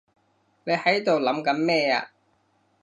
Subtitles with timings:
[0.63, 2.09] 你喺度諗緊咩啊？